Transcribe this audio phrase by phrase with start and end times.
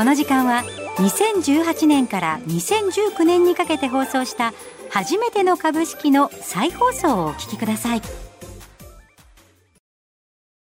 [0.00, 0.62] この時間は
[0.96, 4.54] 2018年から2019年にかけて放送した
[4.88, 8.02] 初めての株式の再放送をお聞きください。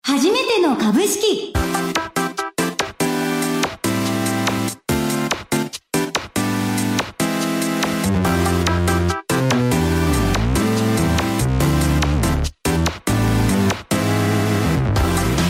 [0.02, 1.52] 初めての株式。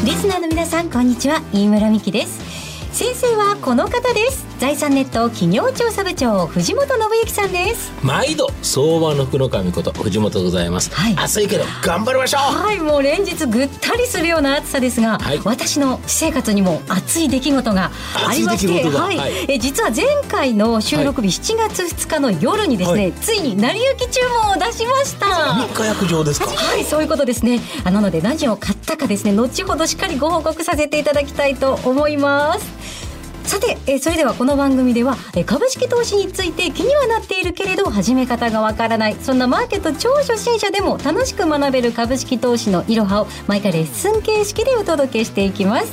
[0.04, 1.40] リスナーの皆さんこんにちは。
[1.54, 2.61] 飯村美希です。
[2.92, 4.51] 先生はこの方です。
[4.62, 7.90] 財産ネット企業調査部長藤本信之さんです。
[8.00, 11.16] 毎度相場の福の神こと藤本でございます、はい。
[11.18, 12.42] 暑いけど頑張りましょう。
[12.42, 15.40] はいもう連日ぐったりするような暑さですが、はい。
[15.44, 19.16] 私の私生活にも熱い出来事がありましてはい。
[19.18, 19.32] はい。
[19.48, 23.12] え実は前回の収録日7月2日の夜にですね、はい。
[23.14, 25.56] ついに成り行き注文を出しました。
[25.56, 26.46] 日課約定ですか。
[26.46, 27.58] はい、そういうことですね。
[27.82, 33.01] あなので何を買ったかですね、後ほどしっかりご報告させていただきたいと思います。
[33.44, 39.16] さて、えーそれではこの番組では、えー株式投資について気にはなっているけれど始め方がわからない。
[39.20, 45.92] そんなマーケット超初心者でも楽しく学べる株式投資のいろはを毎回レッスン形式でお届けしていきます、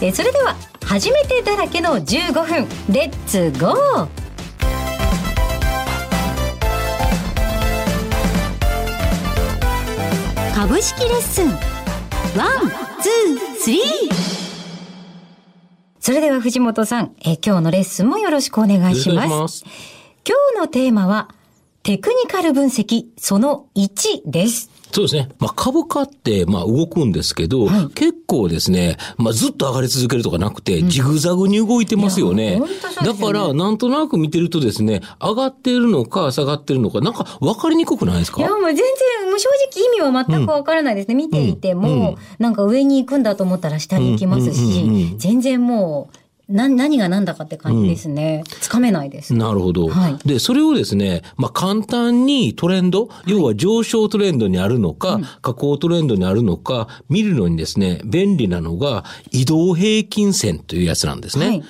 [0.00, 4.08] えーそれでは初めてだらけの15分レッツゴー!
[10.54, 11.58] 株式レッスンワン、
[13.00, 14.33] Two, three!
[16.04, 19.24] それでは藤本さん、えー今日のレッスンもよろしくお願いします。
[19.24, 19.64] しくお願いし
[20.28, 21.30] 今日のテーマは、
[21.82, 24.68] テクニカル分析その1です。
[24.94, 25.28] そうですね。
[25.40, 27.88] まあ株価って、まあ動くんですけど、はい。
[27.94, 33.18] 結構ですね、まあずっと上がり続けるとかなくて、ジグザグに動いてますよいねうですよね。
[33.18, 38.40] だから、なんとなく見てるとですね、上がってるのか下がってるのか、なんか分かりにくくないですか？
[38.40, 38.84] いや、もう全然、
[39.28, 41.14] もう正直意味は全くわからないですね。
[41.16, 42.16] 見ていても、うんうん。
[42.38, 44.62] なんか上に行くんだと思ったら下に行きますし、うん。
[44.62, 44.74] うん。
[44.74, 45.12] うん。
[45.12, 45.18] うん。
[45.18, 46.16] 全然もう、
[46.48, 48.44] な、何が何だかって感じですね。
[48.60, 49.34] つかめないです。
[49.34, 49.88] なるほど。
[49.88, 61.46] はいで、それをですね、まあ、簡単にトレンド、要は上昇トレンドにあるのか、下降トレンドにあるのか、見るのにですね、便利なのが、移動平均線というやつなんですね。
[61.46, 61.64] はい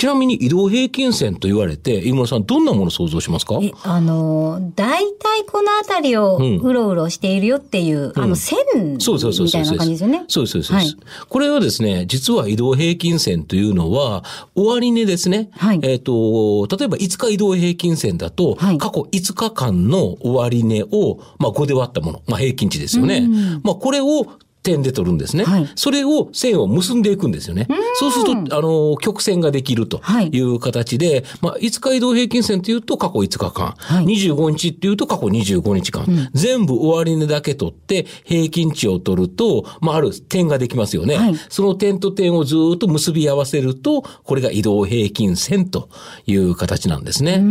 [0.00, 3.58] ちなみに移動平均線と言われて、井村さん、どんなものを想像しますか？
[3.60, 8.58] え、あのー、大体この辺りをうんうろうろしているよっていう、あの、線
[8.98, 9.60] そうそうそうそう。
[9.60, 10.24] みたいな感じですよね。
[10.26, 10.90] そうです、そうです。
[10.92, 14.24] そうこれはですね、実は移動平均線というのは、
[14.54, 15.50] 終値ですね。
[15.52, 23.28] はいえっ、と、例えば5日移動平均線だと、はい過去5日間の終値を、まあ5で割ったもの、まあ平均値ですよね。
[23.62, 24.24] まあこれを
[24.62, 25.44] 点で取るんですね。
[25.44, 27.66] はいそれを線を結んでいくんですよね。
[27.94, 41.16] そうすると、あの、曲線ができるとはいいう形で、まあ5日移動平均線というと過去5日間、はい25日っていうと過去25日間、全部終値だけ取って平均値を取ると、まあ、ある点ができますよね。
[41.16, 45.88] はいその点と点をずっと結び合わせると、これが移動平均線と
[46.26, 47.42] いう形なんですね。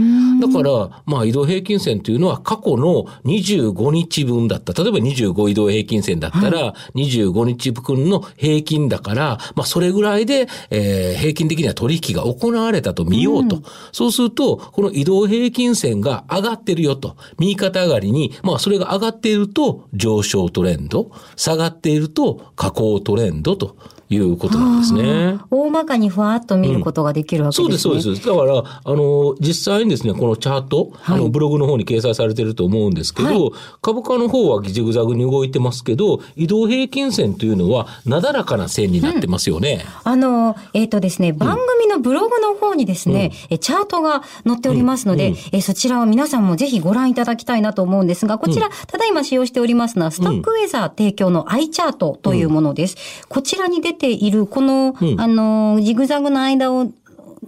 [0.42, 4.74] だから、まあ、移動平均線というのは過去の25日分だった。
[4.74, 6.74] 例えば25移動平均線だったら、
[7.06, 13.62] 25日分の平均だから、まあ、それぐらいで、えー平均的には取引が行われたと見ようと。
[13.92, 17.16] そうすると、この移動平均線が上がってるよと。
[17.38, 23.76] 右肩上がりに、まあ、それが上がっていると上昇トレンド、下がっていると下降トレンドと
[24.10, 25.40] いうことなんですね。
[25.52, 28.02] 大まかにふわっと見ることができるわけそうです、ですね。
[28.02, 28.28] そうです。
[28.28, 33.40] だから、あの、実際にですね、このチャート、あの、ブログの方に掲載されてると思うんですけど、はい
[33.82, 39.86] 株価の方はジグザグに動いてますけど、移動平均線というのは、なだらかな線になってますよね。
[40.04, 52.98] あの、えっ、とですね、番組のブログの方にですね、えチャートが載っておりますので、えそちらは皆さんもぜひご覧いただきたいなと思うんですが、こちら、ただいま使用しておりますのは、ストックウェザー提供の i チャートというものです。
[53.28, 56.88] こちらに出ている、この、あの、ジグザグの間を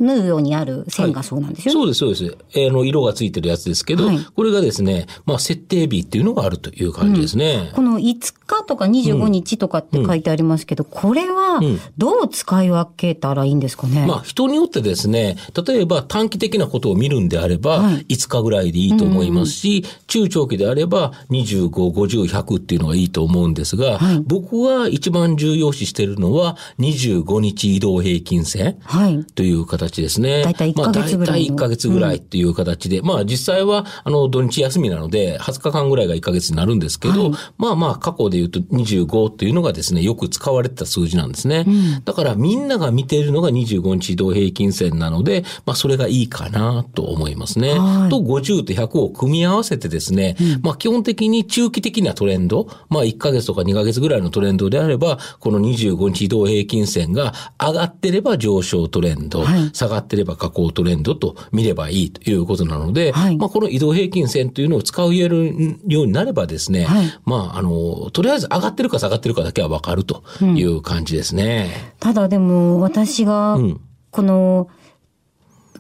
[0.02, 1.80] 縫うようにある線がそうなんですよね。
[1.80, 2.38] そうです、そうです。
[2.56, 7.72] えーあの、色がついてるやつですけど、はいこれがですね、まあ、設定日っていうのがあるという感じですね。
[7.76, 11.60] この5日とか25日とかって書いてありますけど、これは
[11.98, 14.06] どう使い分けたらいいんですかね？
[14.08, 28.78] まあ人によってですね、例えば短期的なことを見るんであれば、はい5日ぐらいでいいと思いますし、中長期であれば25、50、100っていうのがいいと思うんですが、はい僕は一番重要視しているのは25日移動平均線。
[28.84, 29.24] はい。
[29.26, 30.43] という形ですね。
[30.43, 31.55] 大体1ヶ月ぐらいの。
[31.55, 37.40] まあ大体1ヶ月ぐらいっていう形で、まあ実際は、あの、土日休みなので、20日間ぐらいが1ヶ月になるんですけど、はい。
[37.58, 41.66] まあまあ過去で言うと25っていうのがですね、よく使われてた数字なんですね。
[42.05, 47.79] だからみんなが見ているのが25日移動平均線なので、まあそれがいいかなと思いますね。
[47.79, 48.09] はい。
[48.09, 71.94] と50と100を組み合わせてですね、まあ基本的に中期的なトレンド、まあ1ヶ月とか2ヶ月ぐらいのトレンドであれば、この25日移動平均線が上がってれば上昇トレンド、はい下がってれば下降トレンドと見ればいいということなので、はいまあこの移動平均線というのを使うようになればですね、はいまああの、とりあえず上がってるか下がってるかだけはわかるという感じですね。
[72.00, 73.82] ただでも私がうん、
[74.12, 74.70] この、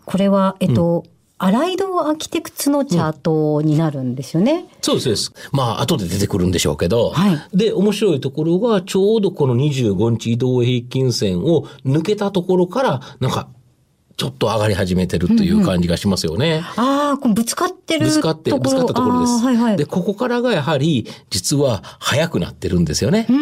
[0.05, 1.05] これは、えっと、
[1.37, 4.65] アライドアーキテクツのチャートになるんですよね。
[4.81, 5.49] そうですそうです。
[5.51, 7.09] まあ、後で出てくるんでしょうけど。
[7.09, 13.47] はいで、面白いところが、ちょうどこの25日移動平均線を抜けたところから、なんか、
[14.21, 16.61] ちょっと上がり始めてるという感じがしますよね。
[16.77, 19.43] ああ、こうぶつかってるぶつかって、ぶつかったところです。
[19.43, 19.77] はいはい。
[19.77, 23.25] で、ここからがやはり、実は早くなってるんですよね。
[23.27, 23.33] う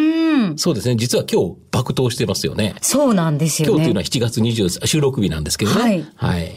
[0.53, 0.57] ん。
[0.57, 0.95] そうですね。
[0.95, 2.75] 実は今日爆投してますよね。
[2.81, 3.73] そうなんですよね。
[3.73, 5.81] 今日というのは7月20、収録日なんですけどね。
[5.81, 6.55] はいはい。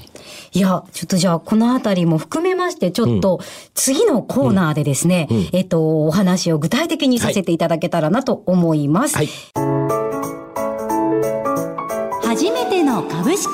[0.52, 3.40] いや、ちょっとじゃあ、このあたりも含めまして、ちょっと、
[3.74, 9.16] 次のコーナーでですね、えっと、お話を具体的にさせていただけたらなと思います。
[9.16, 9.28] はい。
[12.22, 13.48] 初めての株式。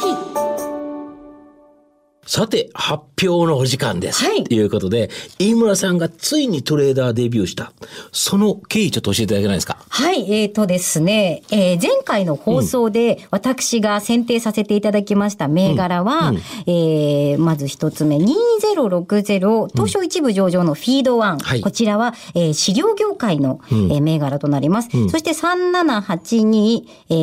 [2.30, 4.22] さて、発表のお時間です。
[4.22, 4.44] はい。
[4.44, 5.08] ということで、
[5.38, 7.72] 飯村さんがついにトレーダーデビューした。
[8.12, 9.78] その経緯ちょっと教えていただけないですか？
[9.88, 16.34] はい、えーとですね、えー前回の放送で私が選定させていただきました銘柄は、
[16.66, 21.38] えーまず一つ目、2060東証一部上場のフィードワン。
[21.38, 21.62] はい。
[21.62, 24.90] こちらは、えー飼料業界の、えー銘柄となります。
[25.08, 27.14] そして3782、え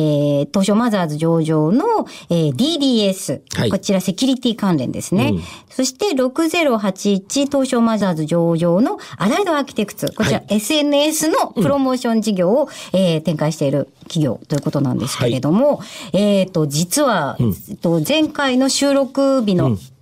[0.42, 1.84] ー東証マザーズ上場の、
[2.28, 3.70] えー DDS、はい。
[3.70, 5.34] こちらセキュリティ関連ですね。
[5.70, 10.12] そして6081東証マザーズ上場のアライドアーキテクツ。
[10.16, 15.80] こちらは SNS のプロモーション事業を、えー展開している企業ということなんですけれども、
[16.12, 19.95] えっ、と、実は、えっと前回の収録日の、放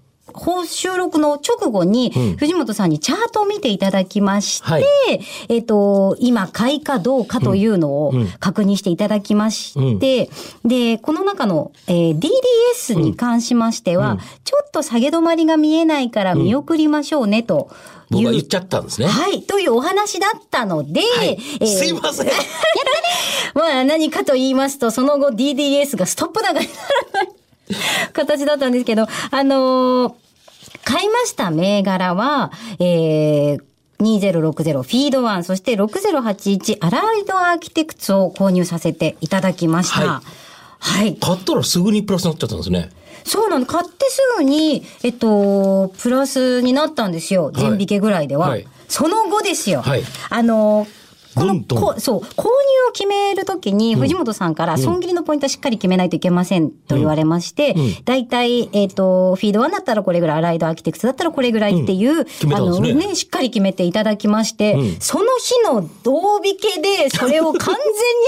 [0.66, 4.84] 収録の直後に、藤本さんにチャートを見ていただきまして、はい。
[5.48, 10.30] えっ、と、今、買いかどうかというのを確認していただきまして、
[10.64, 17.68] で、この中の、えー DDS に関しましては、ちょっと下げ止まりが見えないから見送りましょうね、と。
[18.10, 19.06] 僕が言っちゃったんですね。
[19.06, 21.00] はい、というお話だったので、
[21.60, 22.30] えーすいません。
[23.54, 26.72] まあ何かと言いますと、その後 DDS がストップ高にな
[27.12, 27.34] らない
[28.12, 30.23] 形だったんですけど、あのー
[30.84, 33.64] 買いました銘柄は、えー
[34.00, 40.06] 2060フィードワン、そして6081アライドアーキテクツを購入させていただきました。
[40.06, 40.22] は
[40.80, 41.14] はい。
[41.16, 42.90] 買ったらすぐにプラスになっちゃったんですね。
[43.24, 43.64] そうなの。
[43.64, 47.52] 買ってすぐに、えっと、プラスになったんですよ。
[47.54, 48.48] い全引けぐらいでは。
[48.48, 49.80] はいその後ですよ。
[49.80, 50.86] はいあの、
[51.34, 52.48] このこそう、購入
[52.88, 67.84] を決めるときに、藤本さんから、損切りのポイントはしっかり決めないといけませんと言われまして、大体、えっ、と、フィード1だったらこれぐらい、アライドアーキテクツだったらこれぐらいっていう、あのね、しっかり決めていただきまして、その日の同引けで、それを完全に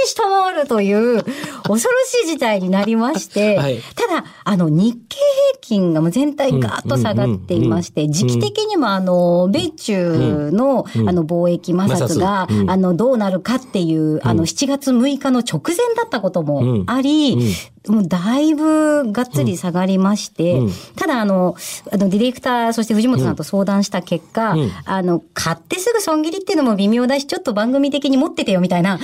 [0.06, 1.22] 下回るという、
[1.62, 3.80] 恐ろしい事態になりまして、はい。
[3.94, 17.54] ただ、あの、日経平均がもう全体ガーッと下がっていまして、時期的にもあの、米中の、あの、貿易摩擦が、あの、どうなるかっていう、あの、7月6日の直前だったこともあり、
[17.88, 20.60] もうだいぶがっつり下がりまして、
[20.96, 21.54] ただあの、
[21.92, 28.98] あの、ディレクター、そして藤本さんと相談した結果、あの、買ってすぐ損切りっていうのも微妙だし、ちょっと番組的に持っててよみたいな、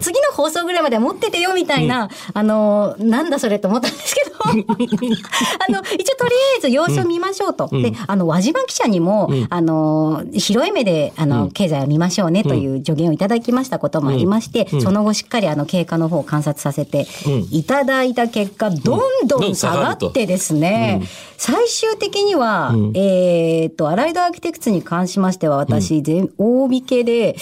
[0.00, 7.68] 次の放送ぐらいまでは持っててよみたいな、あの、なんだそれと思ったんですけど、 あの、一応とりあえず様子を見ましょうと。
[7.68, 17.06] で、あの、輪島記者にも、あの、広い目で、あの、経済を見ましょうねという助言をいただきましたこともありまして、その後しっかりあの、経過の方を観察させて
[17.50, 21.02] いただいた結果、どんどん下がってですね、
[21.36, 27.36] 最終的には、えっと、アライドアーキテクツに関しましては、私、全大引けで、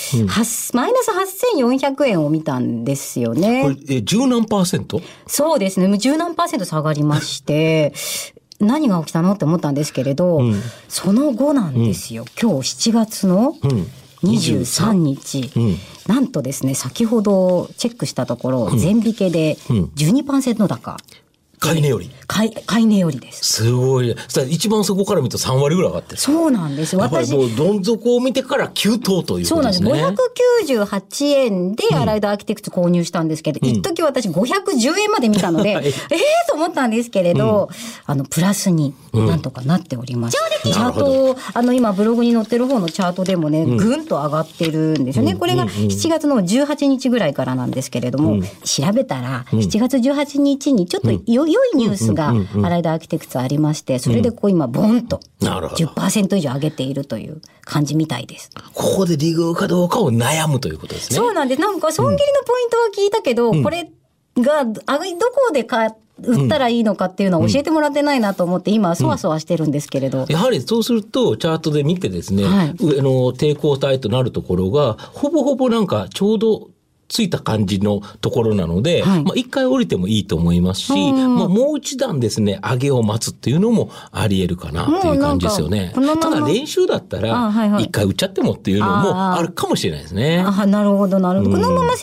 [0.72, 1.10] マイナス
[1.54, 3.62] 8400円を見たんですよね。
[3.62, 5.00] これ、え、十何パーセント？
[5.26, 5.86] そうですね。
[5.88, 7.92] もう十何パーセント下がりまして、
[8.60, 9.32] 何が起きたの？
[9.32, 10.40] って思ったんですけれど、
[10.88, 12.24] その後なんですよ。
[12.40, 13.54] 今日7月の
[14.22, 15.50] 23日、
[16.06, 20.96] なんとですね、先ほどチェックしたところ、全引けで12%高。
[21.60, 22.10] 買い値より。
[22.26, 23.62] 買い、買い値よりです。
[23.64, 24.16] すごい。
[24.48, 26.16] 一番そこから見ると3割ぐらい上がってる。
[26.16, 26.96] そうなんです。
[26.96, 29.84] 私、もうどん底を見てから急騰というそうなんです。
[29.84, 30.16] ことですね。
[30.88, 37.68] 598円でアライドアーキテクツ購入したんですけど、一時私510円まで見たので、 はいええと思ったんですけれど、
[38.06, 40.38] あの、プラスになんとかなっております。
[40.62, 45.34] チャート、あの、今ブログに載ってる方のチャートでもね、ぐんと上がってるんですよね。
[45.34, 58.50] これが7月の18日ぐらいからなんですけれども、調べたら、7月18日にちょっとよ良いニュースがアライドアーキテクツありまして、それでこう今、ボンとなるほど10%以上上げているという感じみたいです。
[58.74, 61.16] ここでリグかどうかを悩むということですね。
[61.16, 61.60] そうなんです。
[61.60, 63.90] なんか、損切りのポイントは聞いたけど、これ
[64.38, 65.90] が、あどこで買
[66.22, 70.26] 売ったらいいのかっていうのは教えてもらってないなと思って、今そわそわしてるんですけれど。
[70.28, 76.68] やはりそうすると、チャートで見てですね、はい上の抵抗体となるところが、ほぼほぼなんかちょうど
[77.10, 85.92] ついた感じのところなので、はいまあ一回降りてもいいと思いますし、うんまあもう一段ですね、上げを待つっていうのもあり得るかなっていう感じですよね。
[86.20, 90.44] ただ練習だったあら一回売っちゃってもっていうのもあるかもしれないですね。
[90.46, 91.50] あ、なるほど、なるほど。
[91.50, 91.96] このまま1200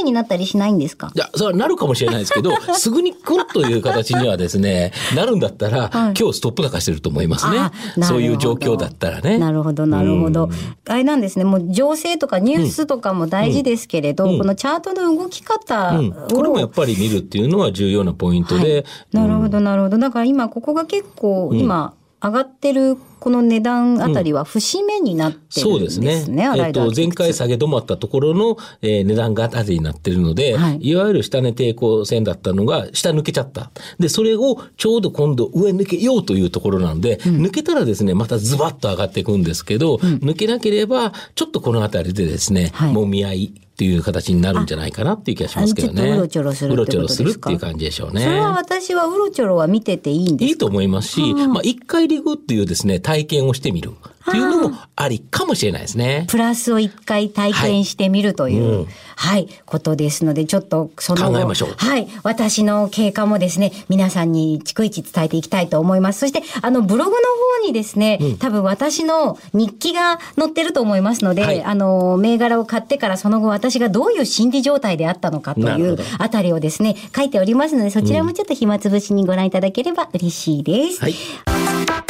[0.00, 1.10] 円になったりしないんですか？
[1.14, 7.58] いや、それはなるかもしれないですけど、 すぐにクンという形にはですね、 なるんだったら、はい今日ストップ高してると思いますね
[8.02, 9.38] そういう状況だったらね。
[9.38, 10.50] なるほど、なるほど。
[10.86, 11.44] あれなんですね。
[11.44, 19.98] もう情勢とかニュースとかも大事ですけれど、うんこのチャートの動き方を、うん、これもやっぱり見るっていうのは重要なポイントで、なるほど、なるほど。
[19.98, 25.66] だから今、ここが結構、今、上がってるこの値段あたりは節目になってるんですね。
[25.66, 26.50] そうですね。
[26.56, 30.78] えっと、前回下げ止まったところの、えー値段が当たりになってるので、はい。
[30.80, 33.70] い、わゆる下値抵抗線だったのが下抜けちゃった。
[33.98, 42.92] で、それをちょうど今度上抜けようというところなので、抜けたらですね、またズバッと上がっていくんですけど、抜けなければ、ちょっとこのあたりでですね、はい。
[42.92, 46.10] もみ合いっていう形になるんじゃないかなっていう気がしますけどね。
[46.10, 46.98] うろちょろするってことですか？
[46.98, 48.20] うろちょろするっていう感じでしょうね。
[48.20, 53.92] それは私はうろちょろは見てていいんですかいいと思いますし、まあ、一回リグっていうですね、体験をしてみる
[54.28, 56.26] っていうのもありかもしれないですね。
[56.28, 58.86] プラスを一回体験してみるという、はい
[59.16, 66.20] はい、うんことですので、ちょっとその後考えましょうはい、私の経過もですね、皆さんに逐一伝えていきたいと思います。
[66.20, 67.16] そして、あの、ブログの
[67.60, 81.00] 方にですね、多分私の日記が載ってると思いますので、はいあの、銘柄を買ってからその後私がどういう心理状態であったのかというあたりをですね、書いておりますので、そちらもちょっと暇つぶしにご覧いただければ嬉しいです。
[81.00, 82.09] はい。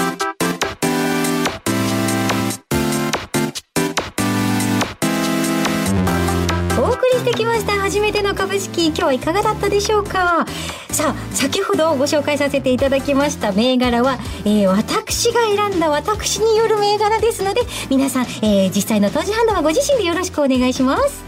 [7.91, 10.47] 初めての株式今日はいかがだったでしょうか？
[10.93, 21.25] さあ先ほどご紹介させていただきました銘柄は、えー私が選んだ私による銘柄ですので皆さん、えー実際の投資判断はご自身でよろしくお願いします。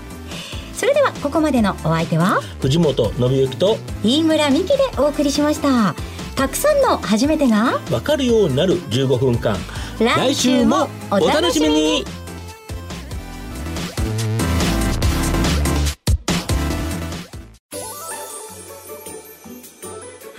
[0.73, 5.97] それではここまでのお相手は藤本信之と飯村美希でお送りしました。
[6.37, 9.57] たくさんの初めてが分かるようになる15分間。
[9.99, 12.04] 来週もお楽しみに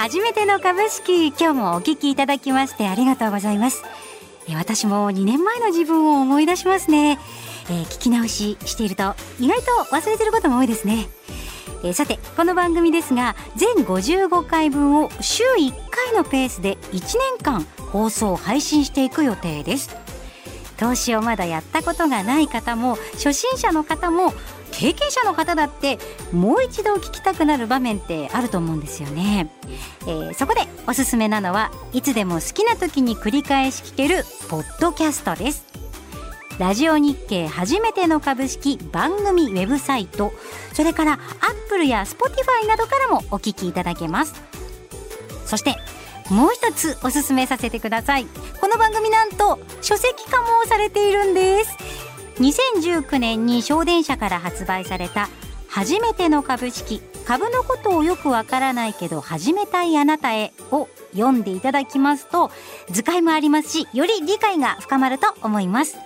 [0.04, 3.84] 初めての株式今日もお聞きいただきましてありがとうございます。
[4.50, 7.18] え私も2年前の自分を思い出しますね、
[7.70, 11.08] えー聞き直ししていると意外と忘れてることも多いですね。
[11.86, 17.62] えーさてこの番組ですが全55回分を週1回のペースで1年間
[17.94, 19.96] 放送配信していく予定です。
[20.76, 24.34] 投資をまだやったことがない方も初心者の方も
[24.74, 26.00] 経験者の方だって
[26.32, 29.50] もう一度聞きたくなる場面ってあると思うんですよね、
[30.02, 35.66] えーそこでおすすめなのはいつでも好きな時に繰り返し聞けるポッドキャストです。
[36.60, 40.32] ラジオ日経初めての株式番組ウェブサイト
[40.74, 41.20] それからアッ
[41.70, 44.34] プルや Spotify などからもお聞きいただけます。
[45.46, 45.76] そして
[46.30, 48.26] もう一つおすすめさせてください。
[48.60, 51.72] この番組なんと書籍化もされているんです。
[52.38, 55.30] 2019年に小電社から発売された
[55.68, 62.52] 初めての株式株のことをよくわからないけど始めたいあなたへを読んでいただきますと
[62.90, 65.98] 図解もありますしより理解が深まると思います。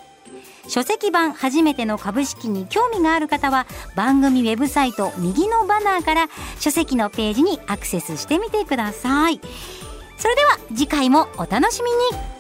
[0.68, 3.66] 書籍版初めての株式に興味がある方は
[3.96, 6.28] 番組ウェブサイト右のバナーから
[6.60, 9.40] 書籍のページにアクセスしてみてください。
[10.18, 12.37] それでは次回もお楽しみに。